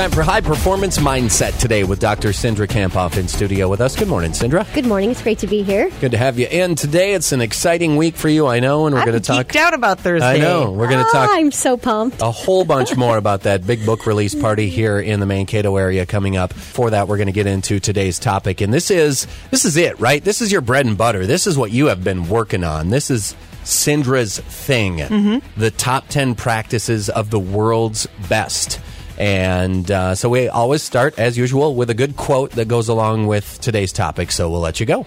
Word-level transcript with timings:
Time 0.00 0.10
for 0.10 0.22
High 0.22 0.40
Performance 0.40 0.96
Mindset 0.96 1.58
today 1.58 1.84
with 1.84 2.00
Dr. 2.00 2.30
Cindra 2.30 2.66
Kamphoff 2.66 3.18
in 3.18 3.28
studio 3.28 3.68
with 3.68 3.82
us. 3.82 3.94
Good 3.94 4.08
morning, 4.08 4.30
Cindra. 4.30 4.66
Good 4.72 4.86
morning. 4.86 5.10
It's 5.10 5.20
great 5.22 5.40
to 5.40 5.46
be 5.46 5.62
here. 5.62 5.90
Good 6.00 6.12
to 6.12 6.16
have 6.16 6.38
you 6.38 6.46
in 6.50 6.74
today. 6.74 7.12
It's 7.12 7.32
an 7.32 7.42
exciting 7.42 7.98
week 7.98 8.16
for 8.16 8.30
you, 8.30 8.46
I 8.46 8.60
know, 8.60 8.86
and 8.86 8.94
we're 8.94 9.04
going 9.04 9.20
to 9.20 9.20
talk. 9.20 9.54
out 9.56 9.74
about 9.74 10.00
Thursday. 10.00 10.26
I 10.26 10.38
know. 10.38 10.70
We're 10.72 10.88
going 10.88 11.00
to 11.04 11.08
Ah, 11.10 11.26
talk 11.26 11.30
I'm 11.32 11.52
so 11.52 11.76
pumped. 11.76 12.22
a 12.22 12.30
whole 12.30 12.64
bunch 12.64 12.96
more 12.96 13.16
about 13.18 13.42
that 13.42 13.66
big 13.66 13.84
book 13.84 14.06
release 14.06 14.34
party 14.34 14.70
here 14.70 14.98
in 14.98 15.20
the 15.20 15.26
Mankato 15.26 15.76
area 15.76 16.06
coming 16.06 16.34
up. 16.34 16.54
For 16.54 16.88
that, 16.88 17.06
we're 17.06 17.18
going 17.18 17.26
to 17.26 17.32
get 17.32 17.46
into 17.46 17.78
today's 17.78 18.18
topic, 18.18 18.62
and 18.62 18.72
this 18.72 18.90
is 18.90 19.26
this 19.50 19.66
is 19.66 19.76
it, 19.76 20.00
right? 20.00 20.24
This 20.24 20.40
is 20.40 20.50
your 20.50 20.62
bread 20.62 20.86
and 20.86 20.96
butter. 20.96 21.26
This 21.26 21.46
is 21.46 21.58
what 21.58 21.72
you 21.72 21.86
have 21.88 22.02
been 22.02 22.26
working 22.30 22.64
on. 22.64 22.88
This 22.88 23.10
is 23.10 23.36
Cindra's 23.64 24.38
thing. 24.38 24.96
Mm-hmm. 24.96 25.60
The 25.60 25.70
top 25.70 26.08
ten 26.08 26.34
practices 26.36 27.10
of 27.10 27.28
the 27.28 27.38
world's 27.38 28.06
best. 28.30 28.80
And 29.20 29.90
uh, 29.90 30.14
so 30.14 30.30
we 30.30 30.48
always 30.48 30.82
start, 30.82 31.18
as 31.18 31.36
usual, 31.36 31.74
with 31.74 31.90
a 31.90 31.94
good 31.94 32.16
quote 32.16 32.52
that 32.52 32.68
goes 32.68 32.88
along 32.88 33.26
with 33.26 33.60
today's 33.60 33.92
topic. 33.92 34.32
So 34.32 34.48
we'll 34.48 34.60
let 34.60 34.80
you 34.80 34.86
go. 34.86 35.04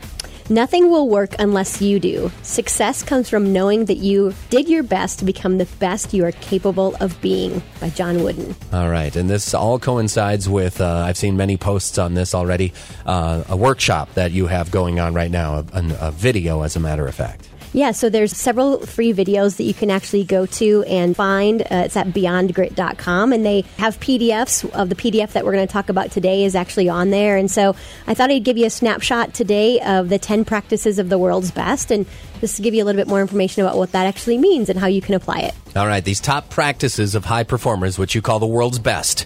Nothing 0.50 0.92
will 0.92 1.10
work 1.10 1.34
unless 1.40 1.82
you 1.82 2.00
do. 2.00 2.32
Success 2.44 3.02
comes 3.02 3.28
from 3.28 3.54
knowing 3.54 3.86
that 3.86 3.98
you 3.98 4.36
did 4.52 4.70
your 4.70 4.84
best 4.84 5.18
to 5.20 5.26
become 5.26 5.58
the 5.58 5.66
best 5.80 6.14
you 6.14 6.26
are 6.26 6.32
capable 6.34 6.96
of 7.00 7.20
being. 7.22 7.64
By 7.80 7.90
John 7.90 8.24
Wooden. 8.24 8.54
All 8.72 8.90
right, 8.90 9.16
and 9.16 9.28
this 9.28 9.56
all 9.56 9.80
coincides 9.80 10.48
with 10.48 10.80
uh, 10.80 11.06
I've 11.08 11.18
seen 11.18 11.36
many 11.36 11.58
posts 11.58 11.98
on 11.98 12.14
this 12.14 12.36
already. 12.36 12.72
Uh, 13.08 13.44
a 13.50 13.58
workshop 13.58 14.14
that 14.14 14.32
you 14.32 14.46
have 14.46 14.70
going 14.70 15.00
on 15.00 15.16
right 15.16 15.32
now, 15.32 15.56
a, 15.56 15.66
a, 15.74 15.98
a 16.02 16.12
video, 16.12 16.62
as 16.62 16.76
a 16.76 16.80
matter 16.80 17.08
of 17.08 17.16
fact. 17.16 17.50
Yeah, 17.76 17.92
so 17.92 18.08
there's 18.08 18.38
several 18.38 18.86
free 18.86 19.14
videos 19.14 19.58
that 19.58 19.64
you 19.64 19.74
can 19.74 19.90
actually 19.90 20.26
go 20.26 20.46
to 20.46 20.84
and 20.84 21.16
find. 21.16 21.64
Uh, 21.64 21.84
it's 21.86 21.98
at 21.98 22.08
beyondgrit.com, 22.08 23.34
and 23.34 23.44
they 23.44 23.62
have 23.78 24.00
PDFs 24.00 24.70
of 24.74 24.90
the 24.90 24.96
PDF 24.96 25.32
that 25.32 25.44
we're 25.44 25.54
going 25.54 25.68
to 25.68 25.74
talk 25.74 25.90
about 25.90 26.12
today 26.12 26.44
is 26.44 26.54
actually 26.54 26.88
on 26.88 27.10
there. 27.10 27.36
And 27.36 27.50
so 27.50 27.76
I 28.06 28.14
thought 28.14 28.30
I'd 28.30 28.44
give 28.44 28.58
you 28.58 28.68
a 28.68 28.70
snapshot 28.70 29.34
today 29.34 29.80
of 29.82 30.10
the 30.10 30.20
10 30.20 30.46
practices 30.46 31.00
of 31.00 31.10
the 31.10 31.18
world's 31.18 31.50
best, 31.50 31.90
and 31.90 32.06
just 32.42 32.58
to 32.58 32.62
give 32.62 32.76
you 32.76 32.84
a 32.84 32.86
little 32.86 33.00
bit 33.00 33.08
more 33.08 33.22
information 33.22 33.66
about 33.66 33.76
what 33.76 33.92
that 33.94 34.06
actually 34.06 34.38
means 34.38 34.70
and 34.70 34.78
how 34.78 34.88
you 34.88 35.02
can 35.02 35.16
apply 35.16 35.40
it. 35.40 35.56
All 35.76 35.88
right, 35.88 36.06
these 36.06 36.20
top 36.20 36.52
practices 36.52 37.16
of 37.16 37.26
high 37.26 37.44
performers, 37.44 37.98
which 37.98 38.14
you 38.14 38.22
call 38.22 38.38
the 38.38 38.46
world's 38.46 38.78
best. 38.78 39.26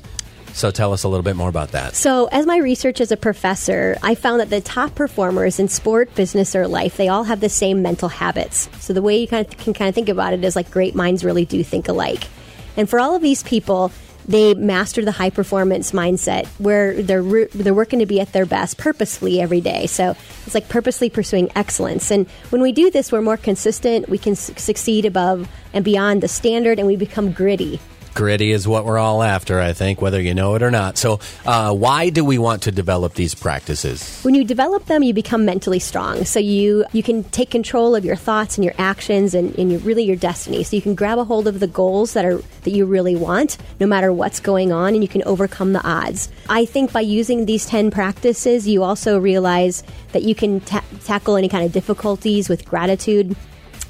So 0.58 0.72
tell 0.72 0.92
us 0.92 1.04
a 1.04 1.08
little 1.08 1.24
bit 1.24 1.36
more 1.36 1.50
about 1.50 1.74
that. 1.74 1.96
So, 1.96 2.30
as 2.32 2.48
my 2.48 2.58
research 2.58 3.00
as 3.00 3.12
a 3.12 3.18
professor, 3.18 3.96
I 4.02 4.16
found 4.16 4.40
that 4.40 4.50
the 4.50 4.60
top 4.60 4.96
performers 4.96 5.60
in 5.60 5.68
sport, 5.68 6.16
business, 6.16 6.56
or 6.56 6.68
life, 6.68 6.98
they 6.98 7.10
all 7.10 7.26
have 7.26 7.42
the 7.42 7.48
same 7.48 7.84
mental 7.84 8.10
habits. 8.10 8.68
So, 8.80 8.92
the 8.92 9.04
way 9.04 9.20
you 9.20 9.28
kind 9.28 9.46
of 9.46 9.56
can 9.56 9.76
kind 9.76 9.88
of 9.88 9.94
think 9.94 10.10
about 10.10 10.34
it 10.34 10.44
is 10.44 10.56
like 10.56 10.72
great 10.72 10.96
minds 10.96 11.24
really 11.24 11.46
do 11.46 11.64
think 11.64 11.88
alike. 11.90 12.28
And 12.76 12.90
for 12.90 13.00
all 13.00 13.16
of 13.16 13.22
these 13.22 13.44
people, 13.44 13.92
they 14.28 14.56
master 14.56 15.06
the 15.06 15.12
high 15.12 15.30
performance 15.30 15.92
mindset 15.92 16.48
where 16.58 17.04
they're 17.04 17.22
re- 17.22 17.50
they're 17.54 17.76
working 17.76 18.00
to 18.00 18.08
be 18.08 18.20
at 18.20 18.34
their 18.34 18.48
best 18.48 18.80
purposefully 18.80 19.40
every 19.40 19.62
day. 19.62 19.86
So 19.86 20.16
it's 20.48 20.56
like 20.56 20.70
purposely 20.70 21.12
pursuing 21.12 21.52
excellence. 21.56 22.10
And 22.10 22.28
when 22.50 22.64
we 22.64 22.72
do 22.72 22.90
this, 22.90 23.12
we're 23.12 23.22
more 23.22 23.38
consistent. 23.38 24.10
We 24.10 24.18
can 24.18 24.36
su- 24.36 24.56
succeed 24.58 25.06
above 25.06 25.48
and 25.72 25.86
beyond 25.86 26.24
the 26.24 26.28
standard, 26.28 26.80
and 26.80 26.88
we 26.88 26.96
become 26.96 27.32
gritty. 27.32 27.80
Gritty 28.18 28.52
is 28.52 28.68
what 28.68 28.84
we're 28.84 28.98
all 28.98 29.22
after, 29.22 29.60
I 29.60 29.74
think, 29.74 30.02
whether 30.02 30.20
you 30.20 30.34
know 30.34 30.56
it 30.56 30.64
or 30.64 30.72
not. 30.72 30.98
So, 30.98 31.20
uh, 31.46 31.74
why 31.74 32.10
do 32.10 32.26
we 32.26 32.38
want 32.38 32.64
to 32.64 32.72
develop 32.72 33.14
these 33.14 33.36
practices? 33.36 34.18
when 34.24 34.36
you 34.36 34.44
develop 34.44 34.86
them 34.88 35.04
you 35.04 35.14
become 35.14 35.46
mentally 35.46 35.80
strong. 35.80 36.26
So 36.26 36.40
you 36.40 36.86
you 36.92 37.04
can 37.04 37.24
take 37.26 37.50
control 37.50 37.96
of 37.96 38.04
your 38.04 38.16
thoughts 38.16 38.58
and 38.58 38.66
your 38.66 38.74
actions 38.78 39.34
and, 39.34 39.58
and 39.58 39.72
your, 39.72 39.80
really 39.82 40.04
your 40.04 40.16
destiny. 40.16 40.64
So 40.64 40.76
you 40.76 40.82
can 40.82 40.96
grab 40.96 41.18
a 41.18 41.24
hold 41.24 41.48
of 41.48 41.60
the 41.60 41.68
goals 41.68 42.14
that 42.14 42.26
are 42.26 42.42
that 42.64 42.72
you 42.72 42.86
really 42.86 43.16
want 43.16 43.58
no 43.80 43.88
matter 43.88 44.12
what's 44.12 44.40
going 44.40 44.72
on 44.72 44.94
and 44.96 45.04
you 45.04 45.08
can 45.08 45.24
overcome 45.24 45.74
the 45.74 45.88
odds. 45.88 46.30
I 46.50 46.66
think 46.66 46.92
by 46.92 47.02
using 47.02 47.46
these 47.46 47.66
10 47.66 47.92
practices 47.92 48.68
you 48.68 48.84
also 48.84 49.18
realize 49.18 49.84
that 50.12 50.24
you 50.24 50.36
can 50.36 50.60
ta- 50.62 50.84
tackle 51.06 51.38
any 51.38 51.48
kind 51.48 51.64
of 51.66 51.72
difficulties 51.72 52.50
with 52.50 52.66
gratitude. 52.66 53.36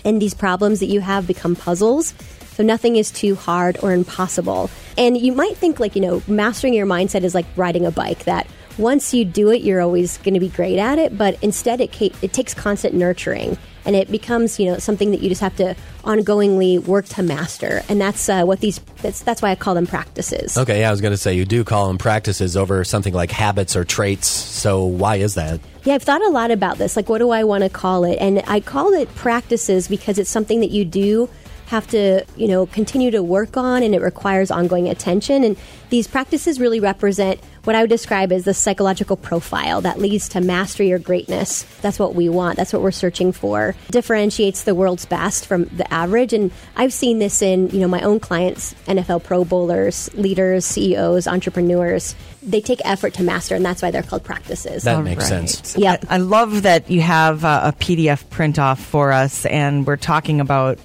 And 0.05 0.21
these 0.21 0.33
problems 0.33 0.79
that 0.81 0.85
you 0.85 1.01
have 1.01 1.25
become 1.25 1.55
puzzles 1.55 2.13
so 2.57 2.63
nothing 2.63 2.95
is 2.95 3.11
too 3.11 3.35
hard 3.35 3.77
or 3.83 3.93
impossible. 3.93 4.71
And 4.97 5.15
you 5.15 5.31
might 5.31 5.55
think 5.55 5.79
like, 5.79 5.95
you 5.95 6.01
know, 6.01 6.23
mastering 6.27 6.73
your 6.73 6.87
mindset 6.87 7.21
is 7.21 7.35
like 7.35 7.45
riding 7.55 7.85
a 7.85 7.91
bike 7.91 8.23
that 8.23 8.47
once 8.79 9.13
you 9.13 9.25
do 9.25 9.51
it, 9.51 9.61
you're 9.61 9.79
always 9.79 10.17
going 10.19 10.33
to 10.33 10.39
be 10.39 10.49
great 10.49 10.79
at 10.79 10.97
it, 10.97 11.15
but 11.15 11.37
instead 11.43 11.81
it 11.81 11.95
it 12.23 12.33
takes 12.33 12.55
constant 12.55 12.95
nurturing 12.95 13.59
and 13.85 13.95
it 13.95 14.09
becomes, 14.09 14.59
you 14.59 14.65
know, 14.65 14.79
something 14.79 15.11
that 15.11 15.21
you 15.21 15.29
just 15.29 15.41
have 15.41 15.55
to 15.57 15.75
ongoingly 16.03 16.79
work 16.79 17.05
to 17.05 17.21
master. 17.21 17.83
And 17.89 18.01
that's 18.01 18.27
uh, 18.27 18.43
what 18.43 18.59
these 18.59 18.79
that's 19.03 19.21
that's 19.21 19.43
why 19.43 19.51
I 19.51 19.55
call 19.55 19.75
them 19.75 19.85
practices. 19.85 20.57
Okay, 20.57 20.79
yeah, 20.79 20.87
I 20.87 20.91
was 20.91 21.01
going 21.01 21.13
to 21.13 21.17
say 21.17 21.35
you 21.35 21.45
do 21.45 21.63
call 21.63 21.87
them 21.87 21.99
practices 21.99 22.57
over 22.57 22.83
something 22.83 23.13
like 23.13 23.29
habits 23.29 23.75
or 23.75 23.85
traits. 23.85 24.27
So, 24.27 24.83
why 24.83 25.17
is 25.17 25.35
that? 25.35 25.59
Yeah, 25.83 25.93
I've 25.93 26.03
thought 26.03 26.23
a 26.23 26.29
lot 26.29 26.49
about 26.49 26.79
this. 26.79 26.95
Like, 26.95 27.07
what 27.07 27.19
do 27.19 27.29
I 27.29 27.43
want 27.43 27.63
to 27.63 27.69
call 27.69 28.03
it? 28.03 28.15
And 28.15 28.41
I 28.47 28.61
call 28.61 28.93
it 28.93 29.13
practices 29.13 29.87
because 29.87 30.17
it's 30.17 30.29
something 30.29 30.59
that 30.61 30.71
you 30.71 30.85
do 30.85 31.29
have 31.67 31.85
to, 31.87 32.25
you 32.35 32.47
know, 32.47 32.65
continue 32.65 33.11
to 33.11 33.21
work 33.21 33.57
on 33.57 33.83
and 33.83 33.93
it 33.93 34.01
requires 34.01 34.51
ongoing 34.51 34.87
attention. 34.87 35.43
And 35.43 35.57
these 35.89 36.07
practices 36.07 36.59
really 36.59 36.79
represent 36.79 37.39
what 37.65 37.75
I 37.75 37.81
would 37.81 37.89
describe 37.89 38.31
as 38.31 38.45
the 38.45 38.53
psychological 38.53 39.17
profile 39.17 39.81
that 39.81 39.99
leads 39.99 40.29
to 40.29 40.39
mastery 40.39 40.93
or 40.93 40.99
greatness. 40.99 41.63
That's 41.81 41.99
what 41.99 42.15
we 42.15 42.29
want. 42.29 42.55
That's 42.55 42.71
what 42.71 42.81
we're 42.81 42.91
searching 42.91 43.33
for. 43.33 43.75
Differentiates 43.91 44.63
the 44.63 44.73
world's 44.73 45.05
best 45.05 45.45
from 45.45 45.65
the 45.65 45.93
average. 45.93 46.31
And 46.31 46.51
I've 46.77 46.93
seen 46.93 47.19
this 47.19 47.41
in, 47.41 47.69
you 47.71 47.81
know, 47.81 47.89
my 47.89 48.01
own 48.01 48.21
clients, 48.21 48.73
NFL 48.85 49.25
pro 49.25 49.43
bowlers, 49.43 50.09
leaders, 50.13 50.63
CEOs, 50.63 51.27
entrepreneurs. 51.27 52.15
They 52.41 52.61
take 52.61 52.79
effort 52.85 53.13
to 53.15 53.23
master, 53.23 53.55
and 53.55 53.65
that's 53.65 53.81
why 53.81 53.91
they're 53.91 54.03
called 54.03 54.23
practices. 54.23 54.83
That 54.83 54.95
All 54.95 55.01
makes 55.01 55.29
right. 55.29 55.49
sense. 55.49 55.77
Yep. 55.77 56.05
I, 56.09 56.15
I 56.15 56.17
love 56.19 56.61
that 56.61 56.89
you 56.89 57.01
have 57.01 57.43
uh, 57.43 57.61
a 57.65 57.73
PDF 57.73 58.29
print 58.29 58.57
off 58.57 58.79
for 58.79 59.11
us, 59.11 59.45
and 59.45 59.85
we're 59.85 59.97
talking 59.97 60.39
about 60.39 60.79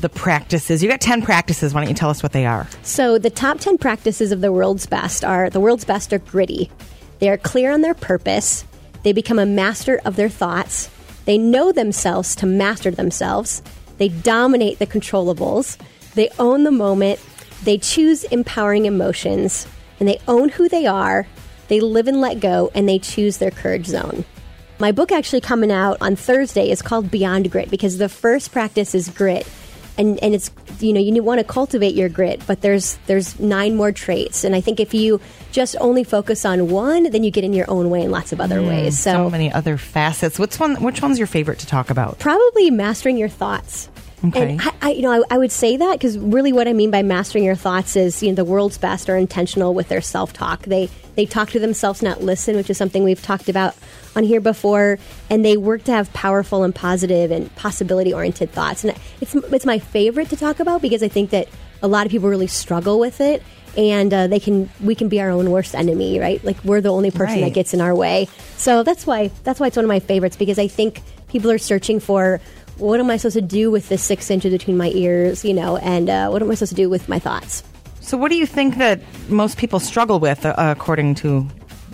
the 0.00 0.08
practices. 0.08 0.82
You 0.82 0.88
got 0.88 1.00
10 1.00 1.22
practices. 1.22 1.72
Why 1.72 1.80
don't 1.80 1.88
you 1.88 1.94
tell 1.94 2.10
us 2.10 2.22
what 2.22 2.32
they 2.32 2.46
are? 2.46 2.68
So, 2.82 3.18
the 3.18 3.30
top 3.30 3.60
10 3.60 3.78
practices 3.78 4.32
of 4.32 4.40
the 4.40 4.52
world's 4.52 4.86
best 4.86 5.24
are 5.24 5.50
the 5.50 5.60
world's 5.60 5.84
best 5.84 6.12
are 6.12 6.18
gritty. 6.18 6.70
They 7.18 7.28
are 7.30 7.38
clear 7.38 7.72
on 7.72 7.80
their 7.80 7.94
purpose. 7.94 8.64
They 9.02 9.12
become 9.12 9.38
a 9.38 9.46
master 9.46 10.00
of 10.04 10.16
their 10.16 10.28
thoughts. 10.28 10.90
They 11.24 11.38
know 11.38 11.72
themselves 11.72 12.34
to 12.36 12.46
master 12.46 12.90
themselves. 12.90 13.62
They 13.98 14.08
dominate 14.08 14.78
the 14.78 14.86
controllables. 14.86 15.78
They 16.14 16.28
own 16.38 16.64
the 16.64 16.70
moment. 16.70 17.20
They 17.64 17.78
choose 17.78 18.24
empowering 18.24 18.86
emotions. 18.86 19.66
And 19.98 20.08
they 20.08 20.20
own 20.28 20.50
who 20.50 20.68
they 20.68 20.86
are. 20.86 21.26
They 21.68 21.80
live 21.80 22.06
and 22.06 22.20
let 22.20 22.40
go. 22.40 22.70
And 22.74 22.88
they 22.88 22.98
choose 22.98 23.38
their 23.38 23.50
courage 23.50 23.86
zone. 23.86 24.24
My 24.78 24.92
book 24.92 25.10
actually 25.10 25.40
coming 25.40 25.72
out 25.72 25.96
on 26.02 26.16
Thursday 26.16 26.70
is 26.70 26.82
called 26.82 27.10
Beyond 27.10 27.50
Grit 27.50 27.70
because 27.70 27.96
the 27.96 28.10
first 28.10 28.52
practice 28.52 28.94
is 28.94 29.08
grit. 29.08 29.48
And, 29.98 30.22
and 30.22 30.34
it's 30.34 30.50
you 30.80 30.92
know 30.92 31.00
you 31.00 31.22
want 31.22 31.38
to 31.40 31.44
cultivate 31.44 31.94
your 31.94 32.10
grit 32.10 32.42
but 32.46 32.60
there's 32.60 32.98
there's 33.06 33.40
nine 33.40 33.76
more 33.76 33.92
traits 33.92 34.44
and 34.44 34.54
i 34.54 34.60
think 34.60 34.78
if 34.78 34.92
you 34.92 35.20
just 35.52 35.74
only 35.80 36.04
focus 36.04 36.44
on 36.44 36.68
one 36.68 37.04
then 37.04 37.24
you 37.24 37.30
get 37.30 37.44
in 37.44 37.54
your 37.54 37.64
own 37.70 37.88
way 37.88 38.02
in 38.02 38.10
lots 38.10 38.30
of 38.32 38.40
other 38.40 38.60
mm, 38.60 38.68
ways 38.68 38.98
so, 38.98 39.12
So 39.12 39.30
many 39.30 39.50
other 39.50 39.78
facets. 39.78 40.38
What's 40.38 40.60
one? 40.60 40.82
Which 40.82 41.00
one's 41.00 41.18
your 41.18 41.26
favorite 41.26 41.60
to 41.60 41.66
talk 41.66 41.88
about? 41.88 42.18
probably 42.18 42.70
mastering 42.70 43.16
your 43.16 43.30
thoughts 43.30 43.88
Okay. 44.24 44.52
and 44.52 44.62
I, 44.62 44.72
I, 44.80 44.90
you 44.92 45.02
know, 45.02 45.12
I, 45.12 45.34
I 45.34 45.38
would 45.38 45.52
say 45.52 45.76
that 45.76 45.92
because 45.92 46.18
really, 46.18 46.52
what 46.52 46.66
I 46.66 46.72
mean 46.72 46.90
by 46.90 47.02
mastering 47.02 47.44
your 47.44 47.54
thoughts 47.54 47.96
is, 47.96 48.22
you 48.22 48.30
know, 48.30 48.34
the 48.34 48.44
world's 48.44 48.78
best 48.78 49.10
are 49.10 49.16
intentional 49.16 49.74
with 49.74 49.88
their 49.88 50.00
self-talk. 50.00 50.62
They 50.62 50.88
they 51.16 51.26
talk 51.26 51.50
to 51.50 51.58
themselves, 51.58 52.02
not 52.02 52.22
listen, 52.22 52.56
which 52.56 52.70
is 52.70 52.76
something 52.76 53.04
we've 53.04 53.22
talked 53.22 53.48
about 53.48 53.74
on 54.14 54.24
here 54.24 54.40
before. 54.40 54.98
And 55.28 55.44
they 55.44 55.56
work 55.56 55.84
to 55.84 55.92
have 55.92 56.12
powerful 56.12 56.64
and 56.64 56.74
positive 56.74 57.30
and 57.30 57.54
possibility-oriented 57.56 58.52
thoughts. 58.52 58.84
And 58.84 58.96
it's 59.20 59.34
it's 59.34 59.66
my 59.66 59.78
favorite 59.78 60.30
to 60.30 60.36
talk 60.36 60.60
about 60.60 60.82
because 60.82 61.02
I 61.02 61.08
think 61.08 61.30
that 61.30 61.48
a 61.82 61.88
lot 61.88 62.06
of 62.06 62.12
people 62.12 62.28
really 62.28 62.46
struggle 62.46 62.98
with 62.98 63.20
it. 63.20 63.42
And 63.76 64.14
uh, 64.14 64.26
they 64.26 64.40
can, 64.40 64.70
we 64.82 64.94
can 64.94 65.10
be 65.10 65.20
our 65.20 65.28
own 65.28 65.50
worst 65.50 65.74
enemy, 65.74 66.18
right? 66.18 66.42
Like 66.42 66.64
we're 66.64 66.80
the 66.80 66.88
only 66.88 67.10
person 67.10 67.42
that 67.42 67.52
gets 67.52 67.74
in 67.74 67.82
our 67.82 67.94
way. 67.94 68.26
So 68.56 68.82
that's 68.82 69.06
why 69.06 69.30
that's 69.44 69.60
why 69.60 69.66
it's 69.66 69.76
one 69.76 69.84
of 69.84 69.88
my 69.90 70.00
favorites 70.00 70.34
because 70.34 70.58
I 70.58 70.66
think 70.66 71.02
people 71.28 71.50
are 71.50 71.58
searching 71.58 72.00
for 72.00 72.40
what 72.78 73.00
am 73.00 73.10
I 73.10 73.16
supposed 73.16 73.34
to 73.36 73.42
do 73.42 73.70
with 73.70 73.88
this 73.88 74.02
six 74.02 74.30
inches 74.30 74.52
between 74.52 74.76
my 74.76 74.88
ears, 74.90 75.44
you 75.44 75.54
know, 75.54 75.76
and 75.78 76.08
uh, 76.10 76.28
what 76.28 76.42
am 76.42 76.50
I 76.50 76.54
supposed 76.54 76.70
to 76.70 76.76
do 76.76 76.88
with 76.88 77.08
my 77.08 77.18
thoughts? 77.18 77.62
So, 78.00 78.16
what 78.16 78.30
do 78.30 78.36
you 78.36 78.46
think 78.46 78.76
that 78.78 79.00
most 79.28 79.56
people 79.58 79.80
struggle 79.80 80.20
with, 80.20 80.44
uh, 80.46 80.54
according 80.58 81.16
to 81.16 81.46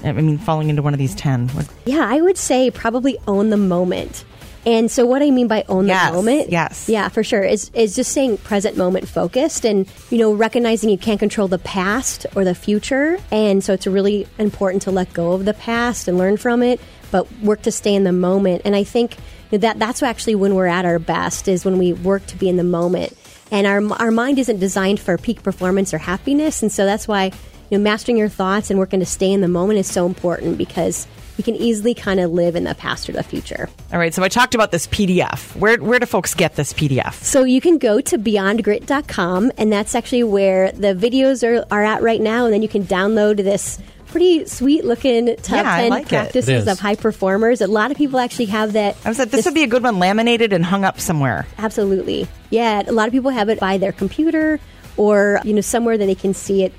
I 0.05 0.11
mean, 0.13 0.37
falling 0.39 0.69
into 0.69 0.83
one 0.83 0.93
of 0.95 0.99
these 0.99 1.15
10? 1.15 1.49
What- 1.51 1.69
Yeah, 1.87 2.05
I 2.09 2.21
would 2.21 2.37
say 2.37 2.71
probably 2.71 3.17
own 3.29 3.51
the 3.51 3.57
moment. 3.57 4.25
And 4.65 4.89
so 4.91 5.05
what 5.07 5.23
I 5.23 5.31
mean 5.31 5.49
by 5.49 5.65
own 5.69 5.89
Yes, 5.89 6.11
the 6.11 6.17
moment, 6.17 6.51
yes. 6.51 6.89
yeah, 6.89 7.09
for 7.09 7.25
sure, 7.25 7.43
is 7.43 7.69
is 7.75 7.97
just 7.97 8.13
saying 8.13 8.37
present 8.39 8.77
moment 8.77 9.09
focused, 9.09 9.65
and 9.65 9.89
you 10.09 10.19
know 10.19 10.33
recognizing 10.33 10.89
you 10.89 10.99
can't 10.99 11.19
control 11.19 11.49
the 11.49 11.59
past 11.59 12.27
or 12.37 12.45
the 12.45 12.55
future, 12.55 13.19
and 13.33 13.65
so 13.65 13.73
it's 13.73 13.89
really 13.89 14.25
important 14.39 14.83
to 14.83 14.93
let 14.93 15.13
go 15.13 15.33
of 15.33 15.47
the 15.47 15.55
past 15.55 16.07
and 16.07 16.17
learn 16.17 16.37
from 16.37 16.63
it, 16.63 16.79
but 17.13 17.31
work 17.41 17.63
to 17.63 17.71
stay 17.71 17.95
in 17.95 18.03
the 18.03 18.13
moment. 18.13 18.63
And 18.65 18.75
I 18.75 18.83
think 18.83 19.17
that 19.51 19.79
that's 19.79 20.03
actually 20.03 20.35
when 20.35 20.57
we're 20.57 20.67
at 20.67 20.85
our 20.85 20.99
best 20.99 21.47
is 21.47 21.65
when 21.65 21.79
we 21.79 21.93
work 21.93 22.27
to 22.27 22.37
be 22.37 22.49
in 22.49 22.57
the 22.57 22.65
moment, 22.65 23.17
and 23.53 23.69
our 23.69 23.81
our 24.03 24.11
mind 24.11 24.41
isn't 24.41 24.59
designed 24.59 24.99
for 24.99 25.17
peak 25.17 25.45
performance 25.45 25.95
or 25.95 25.99
happiness, 25.99 26.63
and 26.63 26.73
so 26.73 26.85
that's 26.85 27.07
why 27.07 27.27
you 27.71 27.79
know 27.79 27.85
mastering 27.85 28.17
your 28.17 28.29
thoughts 28.29 28.71
and 28.71 28.81
working 28.81 28.99
to 28.99 29.07
stay 29.07 29.31
in 29.31 29.43
the 29.43 29.49
moment 29.49 29.79
is 29.79 29.87
so 29.87 30.07
important 30.07 30.59
because 30.59 31.07
you 31.37 31.45
can 31.45 31.55
easily 31.57 31.95
kind 31.95 32.21
of 32.21 32.31
live 32.31 32.57
in 32.57 32.65
the 32.65 32.75
past 32.75 33.09
or 33.09 33.13
the 33.13 33.23
future. 33.23 33.69
All 33.93 33.99
right, 33.99 34.13
so 34.13 34.23
I 34.23 34.29
talked 34.29 34.55
about 34.55 34.71
this 34.71 34.87
PDF. 34.87 35.57
Where, 35.57 35.79
where 35.79 35.99
do 35.99 36.07
folks 36.07 36.35
get 36.35 36.57
this 36.57 36.73
PDF? 36.73 37.15
So 37.15 37.45
you 37.45 37.61
can 37.61 37.79
go 37.79 38.01
to 38.01 38.19
beyondgrit.com, 38.19 39.53
and 39.57 39.73
that's 39.73 39.95
actually 39.95 40.25
where 40.25 40.73
the 40.73 40.95
videos 40.95 41.43
are, 41.43 41.65
are 41.71 41.83
at 41.83 42.03
right 42.03 42.21
now. 42.21 42.45
And 42.45 42.53
then 42.53 42.63
you 42.63 42.69
can 42.69 42.85
download 42.85 43.37
this 43.37 43.79
pretty 44.13 44.47
sweet 44.47 44.85
looking 44.85 45.35
top 45.37 45.65
Yeah, 45.65 45.77
10 45.77 45.91
like 45.91 46.09
practices 46.09 46.69
of 46.69 46.79
high 46.79 46.95
performers. 46.95 47.61
A 47.61 47.67
lot 47.67 47.91
of 47.91 47.97
people 47.97 48.21
actually 48.21 48.47
have 48.47 48.75
that. 48.75 48.97
I 49.05 49.09
was 49.09 49.19
like, 49.19 49.31
this 49.31 49.45
would 49.45 49.55
be 49.55 49.65
a 49.65 49.67
good 49.67 49.83
one 49.83 49.99
laminated 49.99 50.53
and 50.53 50.65
hung 50.65 50.85
up 50.85 51.01
somewhere. 51.01 51.47
Absolutely. 51.59 52.29
Yeah, 52.51 52.83
a 52.87 52.93
lot 52.93 53.09
of 53.09 53.13
people 53.13 53.31
have 53.31 53.49
it 53.49 53.59
by 53.59 53.79
their 53.79 53.93
computer 53.93 54.61
or, 54.97 55.41
you 55.45 55.55
know, 55.55 55.61
somewhere 55.63 55.99
that 55.99 56.07
they 56.07 56.15
can 56.15 56.35
see 56.35 56.63
it 56.63 56.73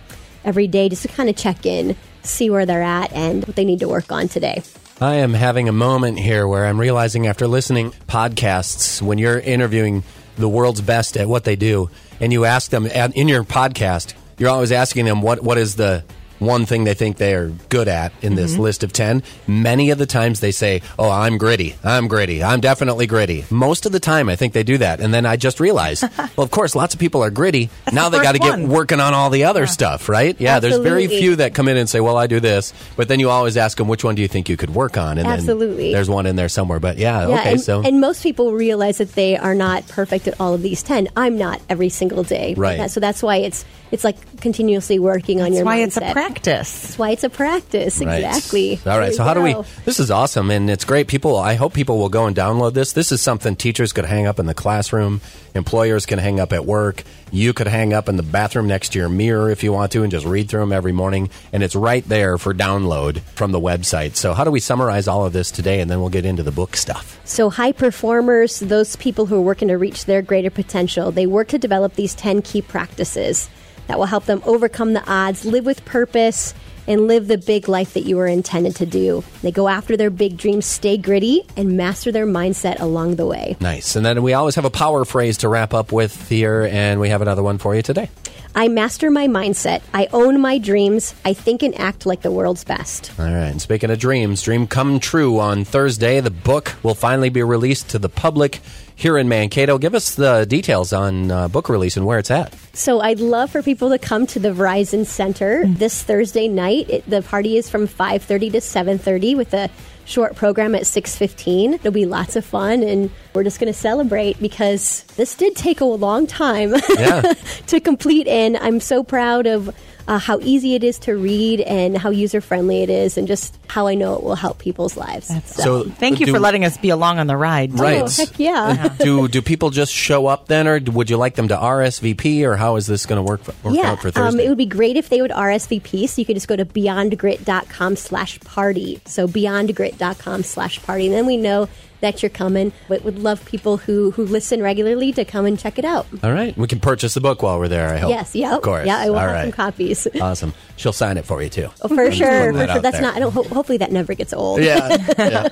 every 0.46 0.68
day 0.68 0.88
just 0.90 1.02
to 1.02 1.08
kind 1.10 1.30
of 1.30 1.36
check 1.36 1.66
in, 1.66 1.96
see 2.22 2.50
where 2.50 2.66
they're 2.66 2.84
at 2.84 3.12
and 3.12 3.46
what 3.46 3.56
they 3.56 3.66
need 3.66 3.80
to 3.80 3.88
work 3.90 4.12
on 4.12 4.28
today. 4.28 4.62
I 5.02 5.16
am 5.16 5.34
having 5.34 5.68
a 5.68 5.74
moment 5.74 6.20
here 6.20 6.48
where 6.48 6.66
I'm 6.66 6.80
realizing 6.80 7.28
after 7.28 7.48
listening 7.48 7.92
podcasts 8.08 9.02
when 9.02 9.18
you're 9.18 9.40
interviewing 9.40 10.04
the 10.38 10.48
world's 10.48 10.82
best 10.82 11.18
at 11.18 11.28
what 11.28 11.44
they 11.44 11.56
do 11.56 11.90
and 12.20 12.32
you 12.32 12.46
ask 12.46 12.72
them 12.72 12.86
in 12.86 13.28
your 13.28 13.44
podcast 13.44 14.14
you're 14.38 14.50
always 14.50 14.72
asking 14.72 15.06
them 15.06 15.22
what 15.22 15.44
what 15.44 15.58
is 15.58 15.76
the 15.76 16.04
one 16.46 16.66
thing 16.66 16.84
they 16.84 16.94
think 16.94 17.18
they 17.18 17.34
are 17.34 17.50
good 17.70 17.88
at 17.88 18.12
in 18.22 18.36
this 18.36 18.54
mm-hmm. 18.54 18.62
list 18.62 18.84
of 18.84 18.94
10 18.94 19.24
many 19.48 19.90
of 19.92 19.98
the 19.98 20.06
times 20.06 20.40
they 20.40 20.52
say 20.52 20.82
oh 21.00 21.10
i'm 21.10 21.38
gritty. 21.38 21.76
I'm 21.84 22.08
gritty. 22.08 22.44
I'm 22.44 22.62
definitely 22.62 23.08
gritty. 23.08 23.46
Most 23.50 23.86
of 23.86 23.92
the 23.92 24.00
time 24.00 24.30
i 24.30 24.36
think 24.36 24.54
they 24.54 24.64
do 24.64 24.78
that. 24.78 25.00
And 25.00 25.14
then 25.14 25.26
i 25.26 25.36
just 25.36 25.60
realized 25.60 26.04
well 26.18 26.44
of 26.44 26.52
course 26.52 26.76
lots 26.76 26.94
of 26.94 27.00
people 27.00 27.24
are 27.24 27.32
gritty. 27.32 27.70
Now 27.92 28.10
the 28.10 28.18
they 28.18 28.24
got 28.24 28.34
to 28.34 28.40
get 28.40 28.60
working 28.60 29.00
on 29.00 29.14
all 29.14 29.30
the 29.30 29.46
other 29.46 29.68
stuff 29.68 30.10
right? 30.10 30.40
Yeah 30.40 30.60
there's 30.60 30.78
very 30.78 31.08
few 31.08 31.36
that 31.38 31.54
come 31.54 31.68
in 31.68 31.78
and 31.78 31.90
say 31.90 32.00
well 32.00 32.18
i 32.18 32.28
do 32.28 32.40
this. 32.40 32.74
But 32.96 33.08
then 33.08 33.20
you 33.20 33.30
always 33.30 33.58
ask 33.58 33.78
them 33.78 33.88
which 33.88 34.04
one 34.04 34.16
do 34.16 34.22
you 34.22 34.28
think 34.28 34.50
you 34.50 34.58
could 34.58 34.74
work 34.74 34.98
on? 34.98 35.18
And 35.18 35.28
Absolutely. 35.28 35.86
then 35.86 35.92
there's 35.94 36.10
one 36.10 36.26
in 36.26 36.36
there 36.36 36.50
somewhere. 36.50 36.80
But 36.80 36.98
yeah, 36.98 37.28
Yeah, 37.28 37.40
okay 37.40 37.52
and, 37.54 37.62
so 37.62 37.82
and 37.84 38.00
most 38.02 38.24
people 38.24 38.54
realize 38.54 38.98
that 38.98 39.14
they 39.14 39.38
are 39.38 39.56
not 39.56 39.88
perfect 39.88 40.28
at 40.28 40.40
all 40.40 40.54
of 40.54 40.62
these 40.62 40.84
10. 40.84 41.10
I'm 41.16 41.38
not 41.38 41.62
every 41.70 41.90
single 41.90 42.24
day. 42.24 42.54
Right. 42.56 42.78
That- 42.78 42.92
So 42.92 43.00
that's 43.00 43.24
why 43.24 43.38
it's 43.38 43.66
it's 43.92 44.04
like 44.04 44.42
continuously 44.42 44.98
working 44.98 45.40
on 45.40 45.52
That's 45.52 45.58
your 45.58 45.66
why 45.66 45.78
mindset. 45.78 45.86
it's 45.86 45.98
a 45.98 46.12
practice. 46.14 46.33
That's 46.42 46.98
why 46.98 47.12
it's 47.12 47.24
a 47.24 47.30
practice. 47.30 48.00
Right. 48.00 48.24
Exactly. 48.24 48.80
All 48.86 48.98
right. 48.98 49.06
There 49.06 49.14
So 49.14 49.24
you 49.24 49.28
how 49.28 49.34
do 49.34 49.42
we? 49.42 49.56
This 49.86 50.00
is 50.00 50.12
awesome, 50.12 50.52
and 50.52 50.70
it's 50.70 50.86
great. 50.86 51.08
People, 51.08 51.38
I 51.38 51.56
hope 51.56 51.74
people 51.74 51.98
will 51.98 52.10
go 52.10 52.26
and 52.26 52.36
download 52.36 52.74
this. 52.74 52.94
This 52.94 53.12
is 53.12 53.22
something 53.22 53.56
teachers 53.56 53.94
could 53.94 54.06
hang 54.06 54.28
up 54.28 54.40
in 54.40 54.46
the 54.46 54.54
classroom. 54.54 55.22
Employers 55.56 56.06
can 56.06 56.20
hang 56.20 56.40
up 56.40 56.52
at 56.54 56.66
work. 56.66 57.04
You 57.32 57.54
could 57.54 57.68
hang 57.68 57.94
up 57.94 58.10
in 58.10 58.18
the 58.18 58.24
bathroom 58.24 58.68
next 58.68 58.90
to 58.90 59.00
your 59.00 59.10
mirror 59.10 59.50
if 59.50 59.64
you 59.64 59.74
want 59.74 59.92
to, 59.94 60.04
and 60.04 60.12
just 60.12 60.26
read 60.26 60.50
through 60.50 60.62
them 60.62 60.74
every 60.74 60.92
morning. 60.92 61.30
And 61.52 61.64
it's 61.64 61.76
right 61.76 62.08
there 62.08 62.38
for 62.38 62.54
download 62.54 63.20
from 63.36 63.52
the 63.52 63.60
website. 63.60 64.16
So 64.16 64.34
how 64.34 64.44
do 64.44 64.52
we 64.52 64.60
summarize 64.60 65.08
all 65.08 65.26
of 65.26 65.34
this 65.34 65.52
today, 65.52 65.80
and 65.82 65.90
then 65.90 66.00
we'll 66.00 66.10
get 66.10 66.26
into 66.26 66.44
the 66.44 66.52
book 66.52 66.76
stuff. 66.76 67.20
So, 67.26 67.50
high 67.50 67.72
performers, 67.72 68.60
those 68.60 68.96
people 68.98 69.26
who 69.26 69.36
are 69.36 69.42
working 69.42 69.68
to 69.70 69.78
reach 69.78 70.06
their 70.06 70.22
greater 70.22 70.50
potential, 70.50 71.12
they 71.12 71.26
work 71.26 71.48
to 71.50 71.58
develop 71.58 71.96
these 71.96 72.14
10 72.16 72.42
key 72.42 72.62
practices 72.62 73.50
that 73.88 73.98
will 73.98 74.06
help 74.06 74.26
them 74.26 74.42
overcome 74.46 74.94
the 74.94 75.04
odds, 75.10 75.46
live 75.46 75.66
with 75.66 75.84
purpose, 75.86 76.54
and 76.88 77.08
live 77.08 77.28
the 77.28 77.38
big 77.38 77.70
life 77.70 77.94
that 77.94 78.02
you 78.02 78.18
were 78.18 78.28
intended 78.28 78.76
to 78.78 78.86
do. 78.86 79.24
They 79.42 79.52
go 79.52 79.68
after 79.68 79.96
their 79.96 80.10
big 80.10 80.38
dreams, 80.38 80.66
stay 80.66 80.98
gritty, 80.98 81.44
and 81.56 81.78
master 81.78 82.12
their 82.12 82.26
mindset 82.26 82.80
along 82.82 83.16
the 83.16 83.26
way. 83.26 83.56
Nice. 83.60 83.96
And 83.96 84.06
then 84.06 84.22
we 84.22 84.34
always 84.34 84.56
have 84.56 84.66
a 84.66 84.70
power 84.70 85.06
phrase 85.06 85.38
to 85.40 85.50
wrap 85.50 85.74
up 85.74 85.92
with 85.92 86.30
here, 86.30 86.68
and 86.70 87.00
we 87.00 87.10
have 87.10 87.22
another 87.22 87.44
one 87.44 87.58
for 87.58 87.76
you 87.76 87.82
today. 87.82 88.10
I 88.56 88.68
master 88.68 89.10
my 89.10 89.28
mindset. 89.28 89.82
I 89.96 90.08
own 90.14 90.40
my 90.40 90.60
dreams. 90.60 91.16
I 91.26 91.34
think 91.34 91.64
and 91.64 91.78
act 91.80 92.06
like 92.06 92.22
the 92.22 92.32
world's 92.32 92.64
best. 92.64 93.12
All 93.18 93.26
right. 93.26 93.50
And 93.50 93.60
speaking 93.60 93.90
of 93.90 93.98
dreams, 93.98 94.44
Dream 94.44 94.68
Come 94.68 95.00
True 95.00 95.40
on 95.40 95.66
Thursday. 95.66 96.20
The 96.20 96.30
book 96.30 96.76
will 96.84 96.94
finally 96.94 97.30
be 97.30 97.42
released 97.42 97.90
to 97.92 98.00
the 98.00 98.10
public 98.10 98.60
here 99.04 99.18
in 99.18 99.30
Mankato. 99.30 99.78
Give 99.78 99.94
us 99.94 100.16
the 100.16 100.46
details 100.46 100.94
on 100.94 101.30
uh, 101.30 101.48
book 101.50 101.70
release 101.70 101.96
and 101.98 102.06
where 102.06 102.18
it's 102.18 102.32
at. 102.32 102.56
So 102.74 103.02
I'd 103.02 103.20
love 103.20 103.52
for 103.52 103.62
people 103.62 103.90
to 103.90 104.00
come 104.00 104.26
to 104.28 104.40
the 104.40 104.50
Verizon 104.50 105.06
Center 105.06 105.64
this 105.68 106.02
Thursday 106.02 106.48
night. 106.48 106.90
It, 106.90 107.08
the 107.10 107.22
party 107.22 107.58
is 107.58 107.70
from 107.70 107.88
5:30 107.88 108.54
to 108.54 108.58
7:30 108.60 109.36
with 109.38 109.54
a 109.54 109.70
short 110.06 110.36
program 110.36 110.74
at 110.74 110.84
6:15. 110.84 111.74
It'll 111.74 111.92
be 111.92 112.06
lots 112.06 112.36
of 112.36 112.44
fun 112.46 112.82
and 112.82 113.12
we're 113.34 113.44
just 113.44 113.60
going 113.60 113.72
to 113.72 113.78
celebrate 113.78 114.40
because 114.42 115.04
this 115.18 115.36
did 115.36 115.56
take 115.56 115.82
a 115.82 115.86
long 115.86 116.26
time 116.28 116.74
Yeah. 116.98 117.22
to 117.68 117.80
complete 117.80 118.28
and 118.28 118.58
I'm 118.58 118.80
so 118.80 119.04
proud 119.04 119.46
of 119.48 119.74
uh, 120.08 120.20
how 120.20 120.40
easy 120.42 120.76
it 120.76 120.84
is 120.84 121.00
to 121.00 121.16
read 121.16 121.62
and 121.62 121.98
how 121.98 122.10
user 122.10 122.42
friendly 122.42 122.84
it 122.84 122.90
is 122.90 123.18
and 123.18 123.28
just 123.28 123.58
how 123.68 123.88
I 123.88 123.96
know 123.96 124.16
it 124.16 124.24
will 124.24 124.36
help 124.36 124.60
people's 124.60 124.98
lives. 124.98 125.32
So 125.46 125.84
Thank 125.84 126.20
you 126.20 126.26
do- 126.26 126.34
for 126.34 126.40
letting 126.40 126.66
us 126.66 126.78
be 126.78 126.90
along 126.90 127.20
on 127.20 127.28
the 127.28 127.38
ride. 127.38 127.80
Right. 127.80 128.02
Oh, 128.02 128.08
heck 128.08 128.38
yeah. 128.40 128.96
do 129.00 129.28
do 129.28 129.42
people 129.42 129.70
just 129.70 129.92
show 129.92 130.28
up 130.28 130.48
then, 130.48 130.68
or 130.68 130.80
would 130.80 131.10
you 131.10 131.18
like 131.18 131.36
them 131.36 131.48
to 131.48 131.56
RSVP, 131.56 132.44
or 132.44 132.56
how 132.56 132.76
is 132.76 132.88
this 132.88 133.06
going 133.06 133.18
to 133.18 133.24
work, 133.24 133.46
work 133.64 133.76
yeah, 133.76 133.92
out 133.92 134.02
for 134.02 134.12
um, 134.20 134.40
it 134.40 134.50
would 134.50 134.58
be 134.58 134.66
great 134.66 134.98
if 134.98 135.10
they 135.10 135.22
would 135.22 135.32
RSVP. 135.32 136.08
So 136.10 136.22
you 136.22 136.26
could 136.26 136.36
just 136.36 136.48
go 136.48 136.56
to 136.56 136.66
beyondgrit.com 136.66 137.96
slash 137.96 138.40
party. 138.42 139.02
So 139.06 139.28
beyondgrit.com 139.28 140.44
slash 140.44 140.82
party. 140.84 141.08
And 141.08 141.16
then 141.16 141.26
we 141.26 141.38
know 141.38 141.70
that 142.04 142.22
you're 142.22 142.30
coming. 142.30 142.72
But 142.88 143.04
would 143.04 143.18
love 143.20 143.44
people 143.46 143.78
who, 143.78 144.12
who 144.12 144.26
listen 144.26 144.62
regularly 144.62 145.12
to 145.14 145.26
come 145.26 145.46
and 145.46 145.58
check 145.58 145.80
it 145.80 145.86
out. 145.86 146.06
All 146.24 146.32
right, 146.32 146.56
we 146.58 146.68
can 146.68 146.80
purchase 146.80 147.14
the 147.16 147.22
book 147.22 147.42
while 147.42 147.58
we're 147.60 147.68
there. 147.68 147.90
I 147.90 147.98
hope. 147.98 148.10
Yes, 148.12 148.36
yeah. 148.36 148.56
of 148.56 148.62
course. 148.62 148.86
Yeah, 148.86 148.98
I 148.98 149.10
will 149.10 149.16
All 149.16 149.22
have 149.22 149.32
right. 149.32 149.44
some 149.44 149.52
copies. 149.52 150.08
Awesome. 150.22 150.54
She'll 150.78 150.94
sign 150.94 151.18
it 151.18 151.26
for 151.26 151.42
you 151.44 151.50
too. 151.50 151.70
Oh, 151.82 151.88
for 151.88 152.12
sure. 152.12 152.52
For 152.52 152.58
that 152.58 152.70
sure. 152.72 152.82
That's 152.82 152.94
there. 152.96 153.02
not, 153.02 153.16
I 153.16 153.20
don't, 153.20 153.32
ho- 153.34 153.44
hopefully 153.44 153.78
that 153.80 153.92
never 153.92 154.14
gets 154.14 154.34
old. 154.34 154.62
yeah, 154.62 154.98
yeah. 155.18 155.50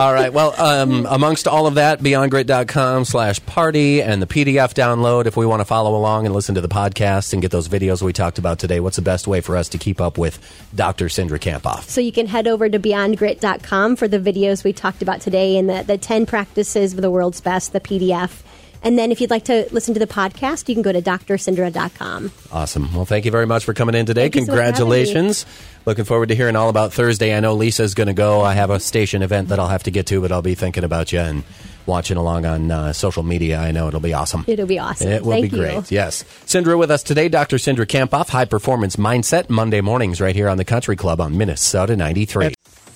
All 0.00 0.12
right. 0.12 0.32
Well, 0.32 0.54
um, 0.60 1.06
amongst 1.08 1.46
all 1.46 1.66
of 1.66 1.74
that, 1.74 2.00
beyondgrit.com 2.00 3.04
slash 3.04 3.44
party 3.46 4.02
and 4.02 4.20
the 4.22 4.26
PDF 4.26 4.72
download, 4.74 5.26
if 5.26 5.36
we 5.36 5.46
want 5.46 5.60
to 5.60 5.64
follow 5.64 5.94
along 5.96 6.26
and 6.26 6.34
listen 6.34 6.54
to 6.54 6.60
the 6.60 6.68
podcast 6.68 7.32
and 7.32 7.42
get 7.42 7.50
those 7.50 7.68
videos 7.68 8.02
we 8.02 8.12
talked 8.12 8.38
about 8.38 8.58
today, 8.58 8.80
what's 8.80 8.96
the 8.96 9.02
best 9.02 9.26
way 9.26 9.40
for 9.40 9.56
us 9.56 9.68
to 9.70 9.78
keep 9.78 10.00
up 10.00 10.16
with 10.18 10.38
Dr. 10.74 11.06
Cindra 11.06 11.38
Kamphoff? 11.38 11.82
So 11.84 12.00
you 12.00 12.12
can 12.12 12.26
head 12.26 12.46
over 12.48 12.68
to 12.68 12.78
beyondgrit.com 12.78 13.96
for 13.96 14.08
the 14.08 14.18
videos 14.18 14.64
we 14.64 14.72
talked 14.72 15.02
about 15.02 15.20
today 15.20 15.56
and 15.56 15.68
the, 15.68 15.82
the 15.82 15.93
10 15.98 16.26
practices 16.26 16.94
of 16.94 17.00
the 17.00 17.10
world's 17.10 17.40
best, 17.40 17.72
the 17.72 17.80
PDF. 17.80 18.42
And 18.84 18.98
then 18.98 19.10
if 19.10 19.20
you'd 19.20 19.30
like 19.30 19.44
to 19.44 19.66
listen 19.72 19.94
to 19.94 20.00
the 20.00 20.06
podcast, 20.06 20.68
you 20.68 20.74
can 20.74 20.82
go 20.82 20.92
to 20.92 21.00
drcindra.com. 21.00 22.30
Awesome. 22.52 22.94
Well, 22.94 23.06
thank 23.06 23.24
you 23.24 23.30
very 23.30 23.46
much 23.46 23.64
for 23.64 23.72
coming 23.72 23.94
in 23.94 24.04
today. 24.04 24.24
Thank 24.24 24.34
you 24.34 24.40
so 24.42 24.52
much 24.52 24.56
for 24.56 24.62
having 24.62 24.74
Congratulations. 24.74 25.46
Looking 25.86 26.04
forward 26.04 26.28
to 26.28 26.34
hearing 26.34 26.54
all 26.54 26.68
about 26.68 26.92
Thursday. 26.92 27.34
I 27.34 27.40
know 27.40 27.54
Lisa's 27.54 27.94
going 27.94 28.08
to 28.08 28.12
go. 28.12 28.42
I 28.42 28.52
have 28.52 28.68
a 28.68 28.78
station 28.78 29.22
event 29.22 29.48
that 29.48 29.58
I'll 29.58 29.68
have 29.68 29.84
to 29.84 29.90
get 29.90 30.06
to, 30.08 30.20
but 30.20 30.32
I'll 30.32 30.42
be 30.42 30.54
thinking 30.54 30.84
about 30.84 31.12
you 31.12 31.20
and 31.20 31.44
watching 31.86 32.18
along 32.18 32.44
on 32.44 32.70
uh, 32.70 32.92
social 32.92 33.22
media. 33.22 33.58
I 33.58 33.70
know 33.70 33.88
it'll 33.88 34.00
be 34.00 34.12
awesome. 34.14 34.44
It'll 34.46 34.66
be 34.66 34.78
awesome. 34.78 35.08
It 35.08 35.22
will 35.22 35.32
Thank 35.32 35.50
be 35.50 35.56
you. 35.56 35.62
great. 35.62 35.90
Yes. 35.90 36.22
Cindra 36.44 36.78
with 36.78 36.90
us 36.90 37.02
today, 37.02 37.28
Dr. 37.28 37.56
Cindra 37.56 37.86
Kamphoff, 37.86 38.28
High 38.28 38.44
Performance 38.44 38.96
Mindset, 38.96 39.48
Monday 39.48 39.80
mornings 39.80 40.20
right 40.20 40.34
here 40.34 40.48
on 40.48 40.58
the 40.58 40.64
Country 40.64 40.96
Club 40.96 41.20
on 41.22 41.36
Minnesota 41.38 41.96
93. 41.96 42.54